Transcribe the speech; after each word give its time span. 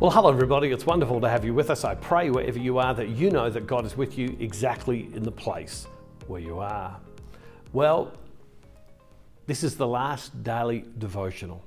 Well, 0.00 0.12
hello, 0.12 0.30
everybody. 0.30 0.70
It's 0.70 0.86
wonderful 0.86 1.20
to 1.22 1.28
have 1.28 1.44
you 1.44 1.52
with 1.52 1.70
us. 1.70 1.82
I 1.82 1.96
pray 1.96 2.30
wherever 2.30 2.56
you 2.56 2.78
are 2.78 2.94
that 2.94 3.08
you 3.08 3.32
know 3.32 3.50
that 3.50 3.66
God 3.66 3.84
is 3.84 3.96
with 3.96 4.16
you 4.16 4.36
exactly 4.38 5.10
in 5.12 5.24
the 5.24 5.32
place 5.32 5.88
where 6.28 6.40
you 6.40 6.60
are. 6.60 6.96
Well, 7.72 8.12
this 9.48 9.64
is 9.64 9.76
the 9.76 9.88
last 9.88 10.44
daily 10.44 10.84
devotional 10.98 11.64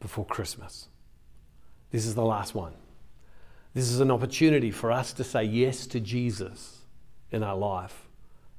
before 0.00 0.24
Christmas. 0.24 0.88
This 1.90 2.06
is 2.06 2.14
the 2.14 2.24
last 2.24 2.54
one. 2.54 2.72
This 3.74 3.90
is 3.90 4.00
an 4.00 4.10
opportunity 4.10 4.70
for 4.70 4.90
us 4.90 5.12
to 5.12 5.22
say 5.22 5.44
yes 5.44 5.86
to 5.88 6.00
Jesus 6.00 6.86
in 7.32 7.42
our 7.42 7.54
life 7.54 8.08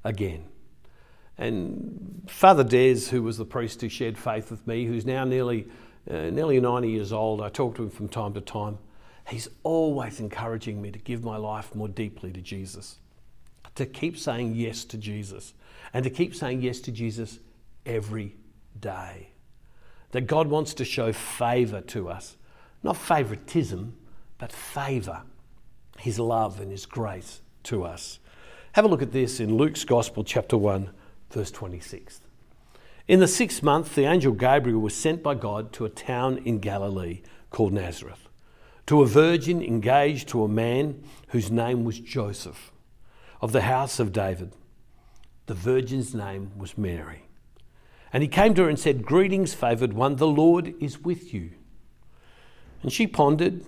again. 0.04 0.46
And 1.40 2.28
Father 2.30 2.64
Des, 2.64 3.10
who 3.10 3.24
was 3.24 3.40
the 3.40 3.46
priest 3.46 3.82
who 3.82 3.90
shared 3.90 4.20
faith 4.20 4.52
with 4.52 4.68
me, 4.68 4.86
who's 4.86 5.04
now 5.04 5.24
nearly, 5.24 5.66
uh, 6.08 6.30
nearly 6.30 6.60
90 6.60 6.92
years 6.92 7.12
old, 7.12 7.42
I 7.42 7.50
talk 7.50 7.74
to 7.78 7.82
him 7.82 7.90
from 7.90 8.08
time 8.08 8.32
to 8.36 8.42
time. 8.42 8.78
He's 9.28 9.50
always 9.64 10.20
encouraging 10.20 10.82
me 10.82 10.92
to 10.92 11.00
give 11.00 11.24
my 11.24 11.38
life 11.38 11.74
more 11.74 11.88
deeply 11.88 12.32
to 12.32 12.42
Jesus, 12.42 12.98
to 13.74 13.86
keep 13.86 14.18
saying 14.18 14.54
yes 14.56 14.86
to 14.86 14.98
Jesus, 14.98 15.54
and 15.94 16.04
to 16.04 16.10
keep 16.10 16.36
saying 16.36 16.62
yes 16.62 16.80
to 16.82 16.92
Jesus 16.92 17.40
every 17.86 18.36
day. 18.80 19.30
That 20.12 20.28
God 20.28 20.48
wants 20.48 20.74
to 20.76 20.86
show 20.86 21.12
favour 21.12 21.82
to 21.82 22.08
us, 22.08 22.38
not 22.84 22.98
favouritism, 22.98 23.96
but 24.38 24.52
favour, 24.52 25.24
His 25.98 26.20
love 26.20 26.60
and 26.60 26.72
His 26.72 26.86
grace 26.86 27.42
to 27.64 27.84
us. 27.84 28.20
Have 28.74 28.86
a 28.86 28.88
look 28.88 29.02
at 29.02 29.12
this 29.12 29.40
in 29.40 29.58
Luke's 29.58 29.86
Gospel, 29.86 30.24
chapter 30.24 30.58
1, 30.58 30.92
verse 31.32 31.50
26. 31.50 32.22
In 33.08 33.20
the 33.20 33.28
sixth 33.28 33.64
month, 33.64 33.96
the 33.96 34.06
angel 34.06 34.34
Gabriel 34.34 34.82
was 34.82 34.96
sent 34.96 35.24
by 35.24 35.34
God 35.34 35.74
to 35.74 35.86
a 35.86 35.90
town 35.90 36.38
in 36.46 36.60
Galilee 36.60 37.22
called 37.50 37.74
Nazareth 37.74 38.28
to 38.88 39.02
a 39.02 39.08
virgin 39.08 39.62
engaged 39.62 40.28
to 40.30 40.44
a 40.44 40.48
man 40.48 41.04
whose 41.30 41.50
name 41.50 41.84
was 41.84 42.00
Joseph 42.00 42.72
of 43.42 43.52
the 43.52 43.62
house 43.62 44.00
of 44.00 44.12
David. 44.12 44.54
The 45.48 45.54
virgin's 45.54 46.14
name 46.14 46.52
was 46.58 46.78
Mary. 46.78 47.24
And 48.14 48.24
he 48.24 48.30
came 48.30 48.54
to 48.54 48.64
her 48.64 48.70
and 48.70 48.80
said, 48.80 49.06
Greetings, 49.06 49.54
favoured 49.54 49.94
one, 49.94 50.16
the 50.16 50.28
Lord 50.28 50.74
is 50.80 51.02
with 51.02 51.34
you. 51.34 51.52
And 52.82 52.92
she 52.92 53.08
pondered, 53.08 53.66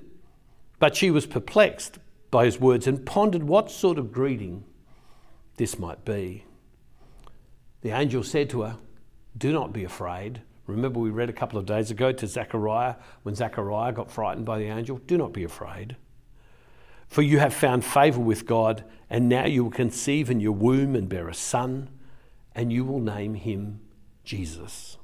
but 0.80 0.96
she 0.96 1.12
was 1.12 1.26
perplexed 1.26 2.00
by 2.32 2.46
his 2.46 2.60
words 2.60 2.88
and 2.88 3.06
pondered 3.06 3.44
what 3.44 3.72
sort 3.72 3.98
of 3.98 4.12
greeting 4.12 4.64
this 5.58 5.80
might 5.80 6.06
be. 6.06 6.46
The 7.82 7.92
angel 7.92 8.24
said 8.24 8.50
to 8.52 8.62
her, 8.62 8.78
Do 9.38 9.52
not 9.52 9.74
be 9.74 9.84
afraid. 9.84 10.42
Remember, 10.68 11.00
we 11.00 11.10
read 11.10 11.30
a 11.30 11.34
couple 11.34 11.58
of 11.58 11.66
days 11.66 11.90
ago 11.90 12.12
to 12.12 12.28
Zechariah 12.28 12.96
when 13.24 13.36
Zechariah 13.36 13.94
got 13.94 14.12
frightened 14.12 14.46
by 14.46 14.60
the 14.60 14.66
angel. 14.66 14.98
Do 15.08 15.18
not 15.18 15.32
be 15.32 15.46
afraid, 15.46 15.96
for 17.08 17.22
you 17.22 17.40
have 17.40 17.54
found 17.54 17.86
favor 17.86 18.20
with 18.20 18.46
God, 18.46 18.84
and 19.10 19.30
now 19.30 19.46
you 19.46 19.64
will 19.64 19.72
conceive 19.72 20.30
in 20.30 20.42
your 20.42 20.52
womb 20.52 20.94
and 20.94 21.08
bear 21.08 21.30
a 21.30 21.34
son, 21.34 21.90
and 22.54 22.72
you 22.72 22.84
will 22.84 23.00
name 23.00 23.36
him 23.36 23.80
Jesus. 24.26 24.98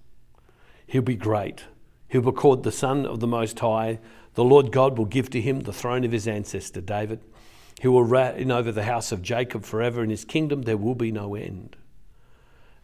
He'll 0.86 1.02
be 1.02 1.16
great. 1.16 1.64
He'll 2.09 2.22
be 2.22 2.31
called 2.31 2.64
the 2.64 2.72
Son 2.72 3.06
of 3.06 3.22
the 3.22 3.28
Most 3.28 3.58
High. 3.59 4.00
The 4.34 4.44
Lord 4.44 4.72
God 4.72 4.97
will 4.97 5.06
give 5.06 5.30
to 5.30 5.41
him 5.41 5.61
the 5.61 5.73
throne 5.73 6.03
of 6.03 6.11
his 6.11 6.28
ancestor 6.28 6.81
David. 6.81 7.22
He 7.80 7.88
will 7.88 8.03
reign 8.03 8.52
over 8.52 8.72
the 8.72 8.84
house 8.84 9.11
of 9.11 9.22
Jacob 9.22 9.64
forever. 9.64 10.03
In 10.03 10.09
his 10.09 10.25
kingdom 10.25 10.64
there 10.64 10.78
will 10.78 10.94
be 10.94 11.11
no 11.11 11.36
end. 11.36 11.75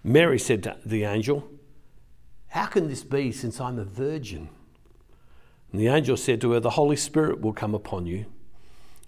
Mary 0.03 0.39
said 0.39 0.63
to 0.63 0.77
the 0.85 1.03
angel, 1.03 1.47
how 2.49 2.65
can 2.65 2.87
this 2.87 3.03
be 3.03 3.31
since 3.31 3.59
I'm 3.59 3.79
a 3.79 3.83
virgin? 3.83 4.49
And 5.71 5.79
the 5.79 5.87
angel 5.87 6.17
said 6.17 6.41
to 6.41 6.51
her, 6.51 6.59
The 6.59 6.71
Holy 6.71 6.95
Spirit 6.95 7.41
will 7.41 7.53
come 7.53 7.75
upon 7.75 8.05
you, 8.05 8.25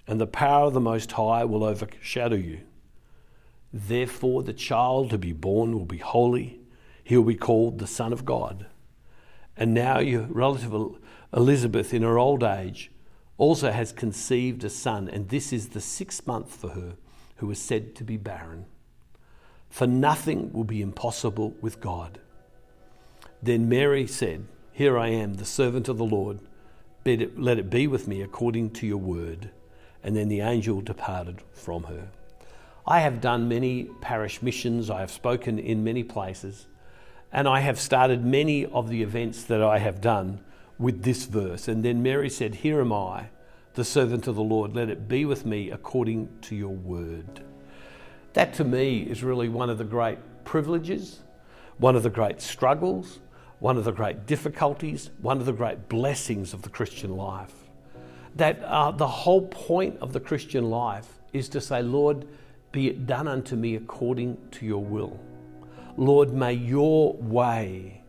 and 0.07 0.21
the 0.21 0.27
power 0.27 0.65
of 0.65 0.73
the 0.73 0.79
Most 0.79 1.11
High 1.13 1.43
will 1.43 1.63
overshadow 1.63 2.35
you. 2.35 2.61
Therefore, 3.73 4.43
the 4.43 4.53
child 4.53 5.09
to 5.09 5.17
be 5.17 5.33
born 5.33 5.73
will 5.73 5.85
be 5.85 5.97
holy. 5.97 6.59
He 7.03 7.17
will 7.17 7.23
be 7.23 7.35
called 7.35 7.79
the 7.79 7.87
Son 7.87 8.13
of 8.13 8.25
God. 8.25 8.67
And 9.57 9.73
now, 9.73 9.99
your 9.99 10.23
relative 10.23 10.97
Elizabeth, 11.33 11.93
in 11.93 12.03
her 12.03 12.19
old 12.19 12.43
age, 12.43 12.91
also 13.37 13.71
has 13.71 13.91
conceived 13.91 14.63
a 14.63 14.69
son, 14.69 15.09
and 15.09 15.29
this 15.29 15.51
is 15.51 15.69
the 15.69 15.81
sixth 15.81 16.27
month 16.27 16.53
for 16.53 16.69
her, 16.69 16.95
who 17.37 17.47
was 17.47 17.59
said 17.59 17.95
to 17.95 18.03
be 18.03 18.17
barren. 18.17 18.65
For 19.69 19.87
nothing 19.87 20.53
will 20.53 20.63
be 20.63 20.81
impossible 20.81 21.55
with 21.61 21.81
God. 21.81 22.19
Then 23.43 23.67
Mary 23.67 24.05
said, 24.07 24.45
Here 24.71 24.97
I 24.97 25.07
am, 25.07 25.35
the 25.35 25.45
servant 25.45 25.89
of 25.89 25.97
the 25.97 26.05
Lord. 26.05 26.39
Let 27.05 27.57
it 27.57 27.69
be 27.69 27.87
with 27.87 28.07
me 28.07 28.21
according 28.21 28.71
to 28.71 28.87
your 28.87 28.97
word. 28.97 29.49
And 30.03 30.15
then 30.15 30.29
the 30.29 30.41
angel 30.41 30.81
departed 30.81 31.41
from 31.51 31.83
her. 31.83 32.09
I 32.85 32.99
have 32.99 33.21
done 33.21 33.47
many 33.47 33.85
parish 34.01 34.41
missions, 34.41 34.89
I 34.89 34.99
have 35.01 35.11
spoken 35.11 35.59
in 35.59 35.83
many 35.83 36.03
places, 36.03 36.65
and 37.31 37.47
I 37.47 37.59
have 37.59 37.79
started 37.79 38.25
many 38.25 38.65
of 38.65 38.89
the 38.89 39.03
events 39.03 39.43
that 39.43 39.61
I 39.61 39.77
have 39.77 40.01
done 40.01 40.41
with 40.79 41.03
this 41.03 41.25
verse. 41.25 41.67
And 41.67 41.85
then 41.85 42.01
Mary 42.01 42.29
said, 42.29 42.55
Here 42.55 42.81
am 42.81 42.91
I, 42.91 43.29
the 43.75 43.85
servant 43.85 44.27
of 44.27 44.35
the 44.35 44.41
Lord. 44.41 44.75
Let 44.75 44.89
it 44.89 45.07
be 45.07 45.25
with 45.25 45.45
me 45.45 45.69
according 45.69 46.29
to 46.41 46.55
your 46.55 46.69
word. 46.75 47.41
That 48.33 48.53
to 48.55 48.63
me 48.63 49.01
is 49.01 49.23
really 49.23 49.49
one 49.49 49.69
of 49.69 49.77
the 49.77 49.83
great 49.83 50.17
privileges, 50.43 51.19
one 51.77 51.95
of 51.95 52.03
the 52.03 52.09
great 52.09 52.41
struggles, 52.41 53.19
one 53.61 53.77
of 53.77 53.85
the 53.85 53.91
great 53.91 54.25
difficulties, 54.25 55.11
one 55.21 55.37
of 55.37 55.45
the 55.45 55.53
great 55.53 55.87
blessings 55.87 56.51
of 56.51 56.63
the 56.63 56.69
Christian 56.69 57.15
life. 57.15 57.53
That 58.35 58.59
uh, 58.63 58.89
the 58.89 59.07
whole 59.07 59.43
point 59.43 59.99
of 60.01 60.13
the 60.13 60.19
Christian 60.19 60.71
life 60.71 61.07
is 61.31 61.47
to 61.49 61.61
say, 61.61 61.83
Lord, 61.83 62.27
be 62.71 62.87
it 62.87 63.05
done 63.05 63.27
unto 63.27 63.55
me 63.55 63.75
according 63.75 64.37
to 64.53 64.65
your 64.65 64.83
will. 64.83 65.19
Lord, 65.95 66.33
may 66.33 66.53
your 66.53 67.13
way 67.13 68.01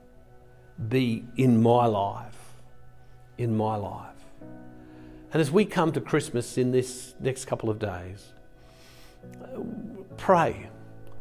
be 0.89 1.23
in 1.37 1.63
my 1.63 1.85
life, 1.85 2.55
in 3.37 3.55
my 3.55 3.77
life. 3.77 4.09
And 5.33 5.41
as 5.43 5.51
we 5.51 5.67
come 5.67 5.93
to 5.93 6.01
Christmas 6.01 6.57
in 6.57 6.73
this 6.73 7.15
next 7.21 7.45
couple 7.45 7.69
of 7.69 7.79
days, 7.79 8.33
pray, 10.17 10.71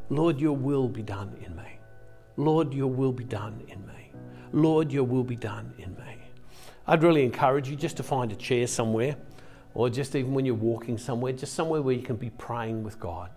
Lord, 0.10 0.40
your 0.40 0.56
will 0.56 0.88
be 0.88 1.02
done 1.02 1.36
in 1.46 1.54
me. 1.58 1.80
Lord, 2.38 2.74
your 2.74 2.88
will 2.88 3.12
be 3.12 3.26
done 3.26 3.62
in 3.68 3.86
me. 3.88 4.11
Lord, 4.54 4.92
your 4.92 5.04
will 5.04 5.24
be 5.24 5.36
done 5.36 5.74
in 5.78 5.94
me. 5.96 6.18
I'd 6.88 7.04
really 7.04 7.24
encourage 7.24 7.70
you 7.70 7.76
just 7.76 7.98
to 7.98 8.04
find 8.04 8.32
a 8.32 8.36
chair 8.36 8.68
somewhere, 8.68 9.16
or 9.74 9.90
just 9.90 10.16
even 10.16 10.34
when 10.34 10.46
you're 10.46 10.56
walking 10.56 10.98
somewhere, 10.98 11.34
just 11.34 11.54
somewhere 11.54 11.82
where 11.82 11.96
you 11.96 12.02
can 12.02 12.18
be 12.18 12.30
praying 12.32 12.84
with 12.84 13.00
God. 13.00 13.30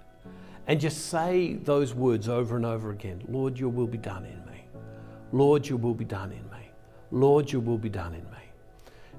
And 0.67 0.81
just 0.81 1.07
say 1.07 1.55
those 1.55 1.95
words 1.95 2.29
over 2.29 2.57
and 2.57 2.65
over 2.65 2.91
again 2.91 3.23
Lord, 3.29 3.59
your 3.59 3.69
will 3.69 3.87
be 3.87 3.99
done 3.99 4.25
in 4.25 4.45
me. 4.51 4.65
Lord, 5.33 5.69
your 5.69 5.79
will 5.79 5.95
be 5.95 6.05
done 6.05 6.33
in 6.33 6.43
me. 6.51 6.71
Lord, 7.11 7.53
your 7.53 7.61
will 7.61 7.79
be 7.79 7.89
done 7.89 8.15
in 8.15 8.25
me. 8.25 8.39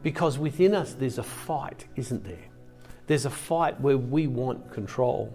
Because 0.01 0.37
within 0.37 0.73
us, 0.73 0.93
there's 0.93 1.17
a 1.17 1.23
fight, 1.23 1.85
isn't 1.95 2.23
there? 2.23 2.45
There's 3.07 3.25
a 3.25 3.29
fight 3.29 3.79
where 3.79 3.97
we 3.97 4.27
want 4.27 4.71
control. 4.71 5.33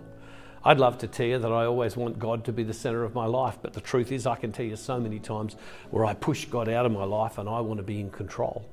I'd 0.62 0.78
love 0.78 0.98
to 0.98 1.06
tell 1.06 1.26
you 1.26 1.38
that 1.38 1.52
I 1.52 1.64
always 1.64 1.96
want 1.96 2.18
God 2.18 2.44
to 2.44 2.52
be 2.52 2.64
the 2.64 2.74
center 2.74 3.02
of 3.02 3.14
my 3.14 3.24
life, 3.24 3.58
but 3.62 3.72
the 3.72 3.80
truth 3.80 4.12
is, 4.12 4.26
I 4.26 4.36
can 4.36 4.52
tell 4.52 4.66
you 4.66 4.76
so 4.76 5.00
many 5.00 5.18
times 5.18 5.56
where 5.90 6.04
I 6.04 6.12
push 6.12 6.44
God 6.44 6.68
out 6.68 6.84
of 6.84 6.92
my 6.92 7.04
life 7.04 7.38
and 7.38 7.48
I 7.48 7.60
want 7.60 7.78
to 7.78 7.82
be 7.82 7.98
in 7.98 8.10
control. 8.10 8.68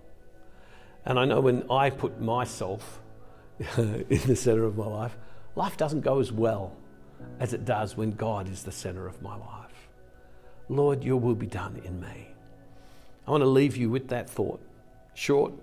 And 1.05 1.17
I 1.17 1.23
know 1.23 1.39
when 1.39 1.63
I 1.71 1.89
put 1.89 2.19
myself 2.19 2.99
in 3.77 4.21
the 4.27 4.35
center 4.35 4.65
of 4.65 4.77
my 4.77 4.85
life, 4.85 5.17
life 5.55 5.77
doesn't 5.77 6.01
go 6.01 6.19
as 6.19 6.31
well 6.31 6.75
as 7.39 7.53
it 7.53 7.63
does 7.63 7.95
when 7.95 8.11
God 8.11 8.49
is 8.49 8.63
the 8.63 8.71
center 8.71 9.07
of 9.07 9.21
my 9.21 9.35
life. 9.37 9.89
Lord, 10.67 11.03
your 11.05 11.17
will 11.17 11.35
be 11.35 11.47
done 11.47 11.81
in 11.85 12.01
me. 12.01 12.27
I 13.25 13.31
want 13.31 13.41
to 13.41 13.47
leave 13.47 13.78
you 13.78 13.90
with 13.90 14.09
that 14.09 14.29
thought. 14.29 14.61
Short, 15.13 15.53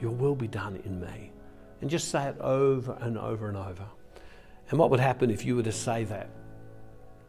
your 0.00 0.10
will 0.10 0.34
be 0.34 0.46
done 0.46 0.80
in 0.84 1.00
me. 1.00 1.32
And 1.80 1.88
just 1.88 2.10
say 2.10 2.24
it 2.24 2.38
over 2.40 2.96
and 3.00 3.16
over 3.16 3.48
and 3.48 3.56
over. 3.56 3.86
And 4.70 4.78
what 4.78 4.90
would 4.90 5.00
happen 5.00 5.30
if 5.30 5.44
you 5.44 5.56
were 5.56 5.62
to 5.62 5.72
say 5.72 6.04
that 6.04 6.28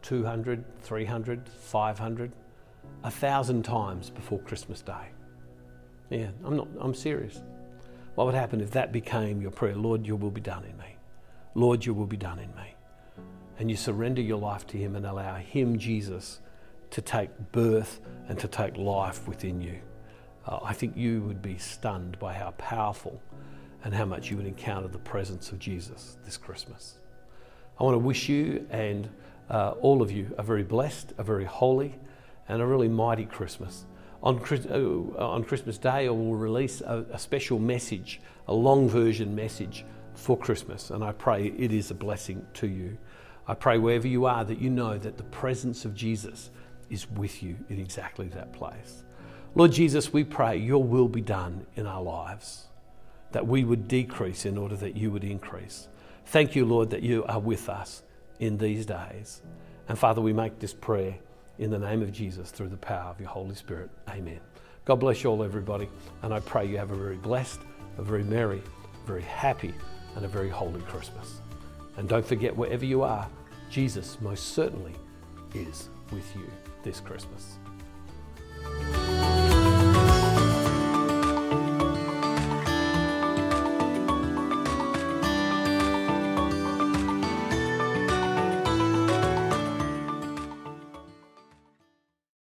200, 0.02 0.64
300, 0.82 1.48
500, 1.48 2.32
a 3.04 3.10
thousand 3.10 3.64
times 3.64 4.10
before 4.10 4.40
Christmas 4.40 4.82
Day? 4.82 5.08
Yeah, 6.10 6.28
I'm 6.44 6.56
not, 6.56 6.68
I'm 6.80 6.94
serious. 6.94 7.40
What 8.14 8.26
would 8.26 8.34
happen 8.34 8.60
if 8.60 8.72
that 8.72 8.92
became 8.92 9.40
your 9.40 9.50
prayer? 9.50 9.76
Lord, 9.76 10.06
your 10.06 10.16
will 10.16 10.30
be 10.30 10.40
done 10.40 10.64
in 10.64 10.76
me. 10.76 10.96
Lord, 11.54 11.84
your 11.84 11.94
will 11.94 12.06
be 12.06 12.16
done 12.16 12.38
in 12.38 12.54
me. 12.56 12.74
And 13.58 13.70
you 13.70 13.76
surrender 13.76 14.22
your 14.22 14.38
life 14.38 14.66
to 14.68 14.78
Him 14.78 14.96
and 14.96 15.06
allow 15.06 15.36
Him, 15.36 15.78
Jesus, 15.78 16.40
to 16.90 17.00
take 17.00 17.30
birth 17.52 18.00
and 18.28 18.38
to 18.38 18.48
take 18.48 18.76
life 18.76 19.28
within 19.28 19.60
you. 19.60 19.78
Uh, 20.46 20.58
I 20.62 20.72
think 20.72 20.96
you 20.96 21.22
would 21.22 21.42
be 21.42 21.58
stunned 21.58 22.18
by 22.18 22.32
how 22.32 22.52
powerful 22.52 23.20
and 23.84 23.94
how 23.94 24.04
much 24.04 24.30
you 24.30 24.36
would 24.36 24.46
encounter 24.46 24.88
the 24.88 24.98
presence 24.98 25.52
of 25.52 25.58
Jesus 25.58 26.16
this 26.24 26.36
Christmas. 26.36 26.98
I 27.78 27.84
want 27.84 27.94
to 27.94 27.98
wish 27.98 28.28
you 28.28 28.66
and 28.70 29.08
uh, 29.50 29.74
all 29.80 30.02
of 30.02 30.10
you 30.10 30.34
a 30.36 30.42
very 30.42 30.62
blessed, 30.62 31.12
a 31.18 31.22
very 31.22 31.44
holy, 31.44 31.94
and 32.48 32.60
a 32.60 32.66
really 32.66 32.88
mighty 32.88 33.24
Christmas. 33.24 33.84
on, 34.22 34.40
uh, 34.70 35.24
on 35.24 35.44
Christmas 35.44 35.78
Day, 35.78 36.06
I 36.06 36.10
will 36.10 36.34
release 36.34 36.80
a, 36.80 37.04
a 37.12 37.18
special 37.18 37.58
message, 37.58 38.20
a 38.48 38.54
long 38.54 38.88
version 38.88 39.34
message 39.34 39.84
for 40.14 40.36
Christmas. 40.36 40.90
And 40.90 41.04
I 41.04 41.12
pray 41.12 41.52
it 41.56 41.72
is 41.72 41.90
a 41.90 41.94
blessing 41.94 42.44
to 42.54 42.66
you. 42.66 42.98
I 43.46 43.54
pray 43.54 43.78
wherever 43.78 44.08
you 44.08 44.26
are 44.26 44.44
that 44.44 44.58
you 44.58 44.70
know 44.70 44.98
that 44.98 45.16
the 45.16 45.22
presence 45.24 45.84
of 45.84 45.94
Jesus 45.94 46.50
is 46.90 47.08
with 47.12 47.42
you 47.42 47.56
in 47.68 47.78
exactly 47.78 48.28
that 48.28 48.52
place. 48.52 49.04
Lord 49.54 49.72
Jesus, 49.72 50.12
we 50.12 50.24
pray 50.24 50.56
your 50.56 50.82
will 50.82 51.08
be 51.08 51.20
done 51.20 51.66
in 51.76 51.86
our 51.86 52.02
lives, 52.02 52.66
that 53.32 53.46
we 53.46 53.64
would 53.64 53.88
decrease 53.88 54.44
in 54.44 54.58
order 54.58 54.76
that 54.76 54.96
you 54.96 55.10
would 55.10 55.24
increase. 55.24 55.88
Thank 56.28 56.54
you, 56.54 56.66
Lord, 56.66 56.90
that 56.90 57.02
you 57.02 57.24
are 57.24 57.40
with 57.40 57.70
us 57.70 58.02
in 58.38 58.58
these 58.58 58.84
days. 58.84 59.40
And 59.88 59.98
Father, 59.98 60.20
we 60.20 60.34
make 60.34 60.58
this 60.58 60.74
prayer 60.74 61.16
in 61.58 61.70
the 61.70 61.78
name 61.78 62.02
of 62.02 62.12
Jesus 62.12 62.50
through 62.50 62.68
the 62.68 62.76
power 62.76 63.10
of 63.10 63.18
your 63.18 63.30
Holy 63.30 63.54
Spirit. 63.54 63.88
Amen. 64.10 64.38
God 64.84 64.96
bless 64.96 65.24
you 65.24 65.30
all, 65.30 65.42
everybody. 65.42 65.88
And 66.20 66.34
I 66.34 66.40
pray 66.40 66.66
you 66.66 66.76
have 66.76 66.90
a 66.90 66.96
very 66.96 67.16
blessed, 67.16 67.60
a 67.96 68.02
very 68.02 68.24
merry, 68.24 68.62
very 69.06 69.22
happy, 69.22 69.72
and 70.16 70.24
a 70.26 70.28
very 70.28 70.50
holy 70.50 70.82
Christmas. 70.82 71.40
And 71.96 72.06
don't 72.06 72.26
forget, 72.26 72.54
wherever 72.54 72.84
you 72.84 73.00
are, 73.00 73.26
Jesus 73.70 74.20
most 74.20 74.48
certainly 74.48 74.96
is 75.54 75.88
with 76.12 76.36
you 76.36 76.44
this 76.82 77.00
Christmas. 77.00 77.58